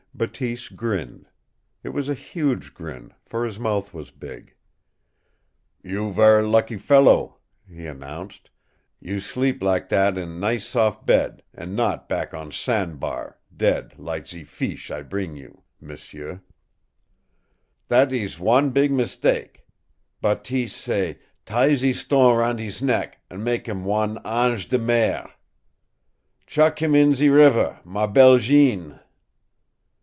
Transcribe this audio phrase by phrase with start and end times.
[0.13, 1.27] Bateese grinned.
[1.83, 4.53] It was a huge grin, for his mouth was big.
[5.81, 8.51] "You ver' lucky fellow," he announced.
[8.99, 13.95] "You sleep lak that in nice sof' bed an' not back on san' bar, dead
[13.97, 16.41] lak ze feesh I bring you, m'sieu.
[17.87, 19.65] That ees wan beeg mistake.
[20.21, 25.31] Bateese say, 'Tie ze stone roun' hees neck an' mak' heem wan ANGE DE MER.
[26.45, 28.99] Chuck heem in ze river, MA BELLE Jeanne!'